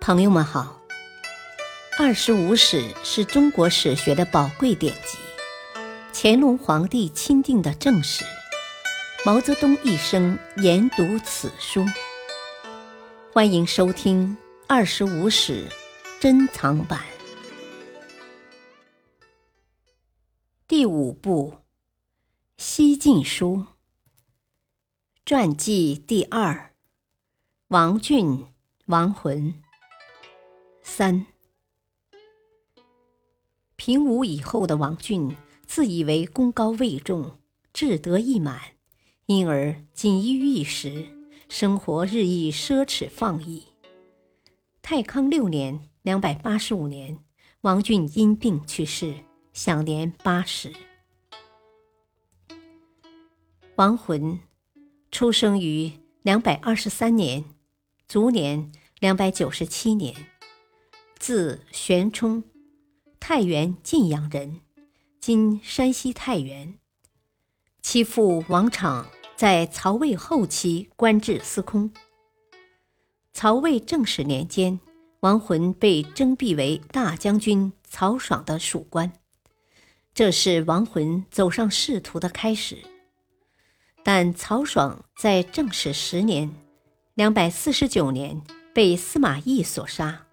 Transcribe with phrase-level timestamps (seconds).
[0.00, 0.80] 朋友们好，
[2.02, 5.18] 《二十五史》是中国史学的宝贵典籍，
[6.14, 8.24] 乾隆皇帝钦定的正史。
[9.26, 11.84] 毛泽东一生研读此书。
[13.30, 14.34] 欢迎收听
[14.66, 15.68] 《二十五史》
[16.18, 17.04] 珍藏版
[20.66, 21.52] 第五部
[22.56, 23.56] 《西晋书》
[25.26, 26.72] 传记第二：
[27.68, 28.46] 王浚、
[28.86, 29.62] 王浑。
[30.92, 31.24] 三，
[33.76, 37.38] 平武以后的王俊自以为功高位重，
[37.72, 38.60] 志得意满，
[39.26, 41.06] 因而锦衣玉食，
[41.48, 43.68] 生活日益奢侈放逸。
[44.82, 47.20] 太康六年（两百八十五年），
[47.62, 49.14] 王俊因病去世，
[49.52, 50.72] 享年八十。
[53.76, 54.40] 王浑
[55.12, 57.44] 出生于两百二十三年，
[58.08, 60.12] 卒年两百九十七年。
[61.20, 62.42] 字玄冲，
[63.20, 64.60] 太原晋阳人，
[65.20, 66.78] 今山西太原。
[67.82, 69.04] 其父王昶
[69.36, 71.92] 在曹魏后期官至司空。
[73.34, 74.80] 曹魏正始年间，
[75.20, 79.12] 王浑被征辟为大将军曹爽的属官，
[80.14, 82.78] 这是王浑走上仕途的开始。
[84.02, 86.50] 但曹爽在正始十年
[87.12, 88.40] （两百四十九年）
[88.72, 90.26] 被司马懿所杀。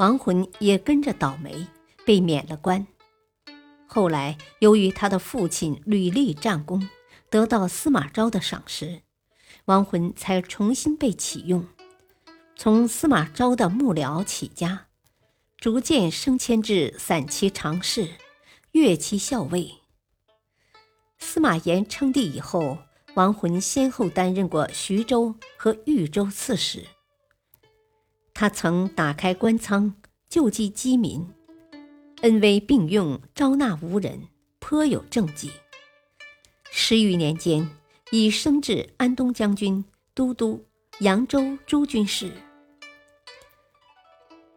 [0.00, 1.66] 王浑也跟着倒霉，
[2.06, 2.86] 被免了官。
[3.86, 6.88] 后来，由于他的父亲屡立战功，
[7.28, 9.02] 得到司马昭的赏识，
[9.66, 11.68] 王浑才重新被启用，
[12.56, 14.86] 从司马昭的幕僚起家，
[15.58, 18.08] 逐渐升迁至散骑常侍、
[18.72, 19.70] 乐骑校尉。
[21.18, 22.78] 司马炎称帝以后，
[23.16, 26.86] 王浑先后担任过徐州和豫州刺史。
[28.40, 29.94] 他曾打开官仓，
[30.26, 31.28] 救济饥民，
[32.22, 35.50] 恩威并用，招纳无人，颇有政绩。
[36.70, 37.68] 十余年间，
[38.10, 39.84] 已升至安东将军、
[40.14, 40.64] 都督、
[41.00, 42.32] 扬州诸军事。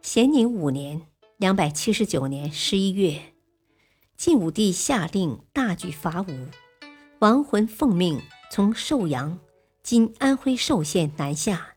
[0.02, 1.02] 咸宁五年
[1.36, 3.34] （两百七十九年）十一月，
[4.16, 6.48] 晋武帝下令大举伐吴，
[7.20, 9.38] 王浑奉命从寿阳
[9.84, 11.73] （今安徽寿县）南下。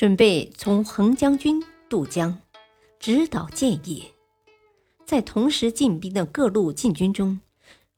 [0.00, 2.40] 准备从横将军渡江，
[2.98, 4.02] 直捣建业。
[5.04, 7.38] 在同时进兵的各路禁军中，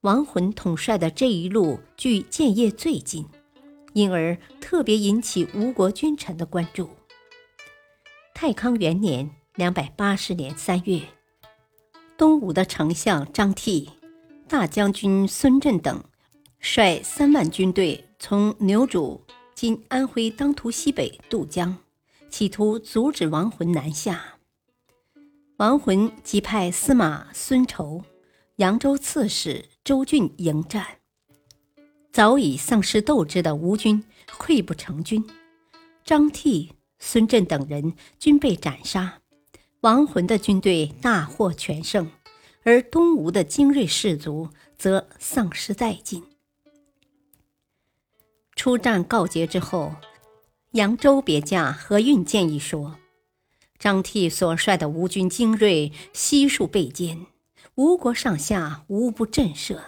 [0.00, 3.24] 王浑统帅的这一路距建业最近，
[3.92, 6.90] 因而特别引起吴国君臣的关注。
[8.34, 11.02] 太康元年（两百八十年）三月，
[12.16, 13.88] 东吴的丞相张替、
[14.48, 16.02] 大将军孙震等，
[16.58, 19.20] 率三万军队从牛渚
[19.54, 21.78] （今安徽当涂西北）渡江。
[22.32, 24.38] 企图阻止亡魂南下，
[25.58, 28.02] 亡魂即派司马孙仇、
[28.56, 30.86] 扬州刺史周俊迎战。
[32.10, 35.22] 早已丧失斗志的吴军溃不成军，
[36.04, 39.20] 张替、孙震等人均被斩杀，
[39.82, 42.10] 亡魂的军队大获全胜，
[42.62, 44.48] 而东吴的精锐士卒
[44.78, 46.24] 则丧失殆尽。
[48.56, 49.94] 出战告捷之后。
[50.72, 52.96] 扬州别驾何运建议说
[53.78, 57.26] ：“张替所率的吴军精锐悉数被歼，
[57.74, 59.78] 吴国上下无不震慑。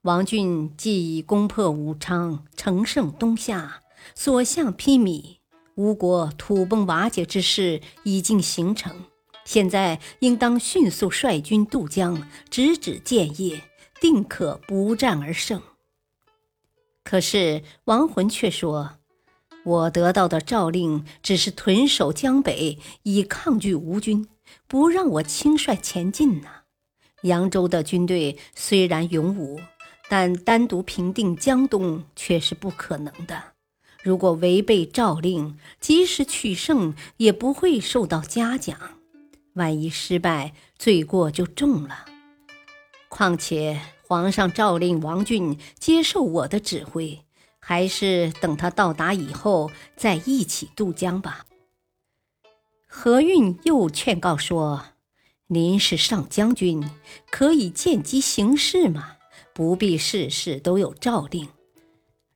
[0.00, 3.82] 王浚既已攻破武昌，乘胜东下，
[4.14, 5.36] 所向披靡，
[5.74, 9.04] 吴国土崩瓦解之势已经形成。
[9.44, 13.62] 现在应当迅速率军渡江，直指建业，
[14.00, 15.60] 定可不战而胜。”
[17.04, 18.97] 可是王浑却说。
[19.68, 24.26] 我得到的诏令只是屯守江北，以抗拒吴军，
[24.66, 26.48] 不让我轻率前进呢。
[27.24, 29.60] 扬州的军队虽然勇武，
[30.08, 33.42] 但单独平定江东却是不可能的。
[34.02, 38.78] 如果违背诏令，即使取胜，也不会受到嘉奖。
[39.52, 42.06] 万一失败，罪过就重了。
[43.10, 47.18] 况且皇上诏令王俊接受我的指挥。
[47.68, 51.44] 还是等他到达以后再一起渡江吧。
[52.86, 54.86] 何运又劝告说
[55.48, 56.82] ：“您是上将军，
[57.30, 59.16] 可以见机行事嘛，
[59.52, 61.46] 不必事事都有诏令。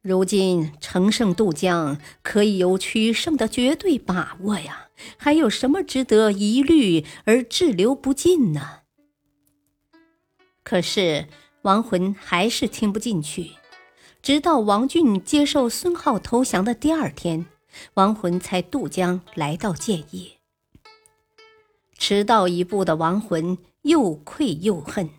[0.02, 8.80] 如今乘胜渡江，可以有取胜的绝对把握呀，还有什么值得疑虑而滞留不进呢？”
[10.62, 11.26] 可是
[11.62, 13.52] 王浑还是听不进去。
[14.22, 17.46] 直到王浚接受孙皓投降的第二天，
[17.94, 20.38] 王浑才渡江来到建业。
[21.98, 25.10] 迟到一步的王浑又愧又恨，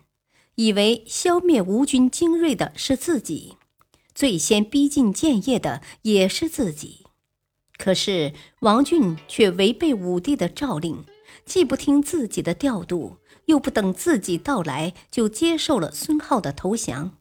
[0.54, 3.56] 以为消灭吴军精锐的是自己，
[4.14, 7.04] 最先逼近建业的也是自己。
[7.76, 11.04] 可是王俊却违背武帝的诏令，
[11.44, 17.18] 既不听自己的调度，又不等自己到来就接受了孙浩的投降，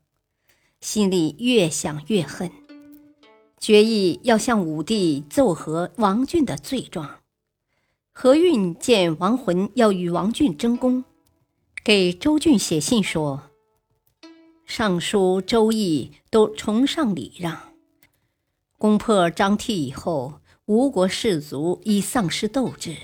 [0.84, 2.52] 心里越想越恨，
[3.58, 7.22] 决意要向武帝奏和王俊的罪状。
[8.12, 11.06] 何运见王浑要与王俊争功，
[11.86, 13.44] 给周俊写信说
[14.68, 17.74] ：“尚书周易都崇尚礼让，
[18.78, 22.98] 攻破张悌以后，吴国士卒已丧失斗志，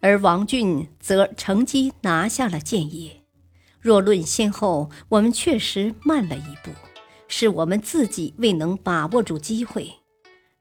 [0.00, 3.21] 而王俊则乘机拿下了建业。
[3.82, 6.70] 若论先后，我们确实慢了一步，
[7.28, 9.92] 是我们自己未能把握住机会。”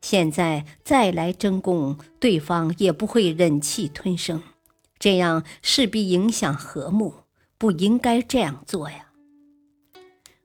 [0.02, 4.42] 现在再来争功，对方也不会忍气吞声，
[4.98, 7.14] 这样势必影响和睦，
[7.60, 9.12] 不应该这样做呀。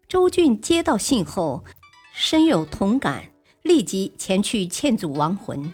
[0.06, 1.64] 周俊接到信后，
[2.12, 3.30] 深有同感，
[3.62, 5.72] 立即前去劝阻亡魂。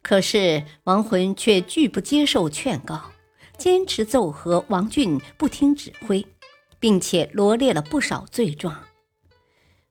[0.00, 3.12] 可是亡魂却拒不接受劝告，
[3.64, 6.26] 坚持奏和王俊不听指挥，
[6.78, 8.84] 并且罗列了不少罪状。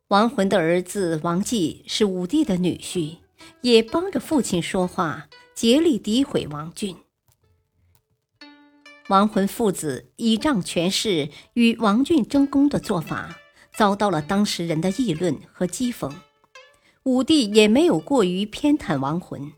[0.10, 3.18] 王浑的儿子王继是武帝的女婿，
[3.62, 6.96] 也帮着父亲说话，竭力诋毁王俊。
[9.08, 13.40] 王浑父子倚仗权势与王俊争功的做法，
[13.76, 16.14] 遭到了当时人的议论和讥讽。
[17.06, 19.52] 武帝也没有过于偏袒王浑，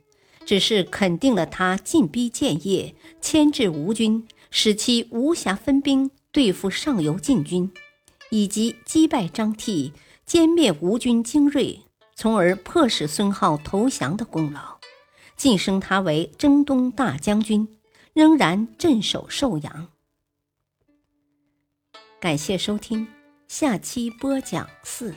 [0.45, 7.71] 只是肯定了他进逼建业，牵制吴军，使其无暇分兵对付上游晋军，
[8.29, 9.91] 以及击败张悌。
[10.27, 11.81] 歼灭吴军精锐，
[12.15, 14.79] 从而迫使孙浩投降的功劳，
[15.37, 17.77] 晋升他为征东大将军，
[18.13, 19.89] 仍然镇守寿阳。
[22.19, 23.07] 感谢收听，
[23.47, 25.13] 下期播讲四，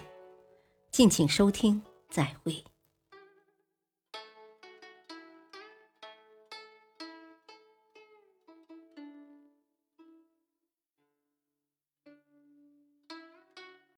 [0.93, 2.63] 敬请收听，再会。